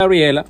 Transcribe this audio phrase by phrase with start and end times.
[0.00, 0.46] Gabriela,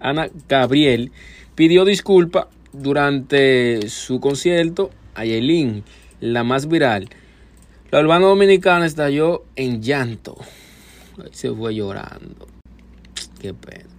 [0.00, 1.12] Ana Gabriel,
[1.54, 5.84] pidió disculpa durante su concierto a Yailin,
[6.18, 7.10] la más viral.
[7.90, 10.34] La urbana dominicana estalló en llanto.
[11.30, 12.48] Se fue llorando.
[13.38, 13.90] Qué pena.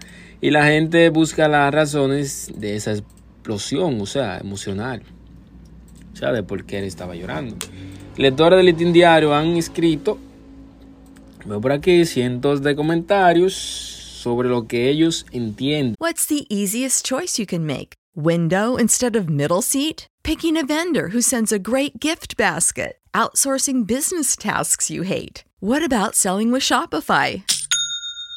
[0.42, 5.04] Y la gente busca las razones de esa explosión, o sea, emocional.
[6.12, 7.56] O sea, de por qué él estaba llorando.
[8.18, 10.18] Lectores del Litín Diario han escrito
[11.46, 15.94] Veo por aquí cientos de comentarios sobre lo que ellos entienden.
[16.00, 17.94] What's the easiest choice you can make?
[18.16, 20.08] Window instead of middle seat?
[20.24, 22.98] Picking a vendor who sends a great gift basket?
[23.14, 25.44] Outsourcing business tasks you hate?
[25.60, 27.44] What about selling with Shopify?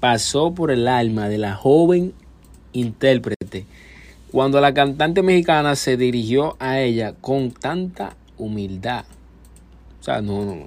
[0.00, 2.12] Pasó por el alma de la joven
[2.72, 3.66] intérprete
[4.30, 9.04] cuando la cantante mexicana se dirigió a ella con tanta humildad.
[10.00, 10.66] O sea, no, no,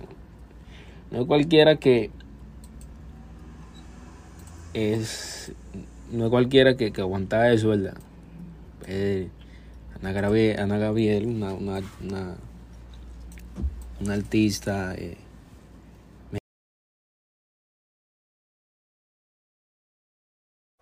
[1.11, 1.19] no.
[1.21, 2.09] Es cualquiera que
[4.73, 5.51] es.
[6.11, 7.97] No es cualquiera que, que aguanta eso, ¿verdad?
[10.01, 12.35] Ana, Gabriel, Ana Gabriel, una, una, una,
[14.01, 14.95] una artista.
[14.95, 15.17] Eh,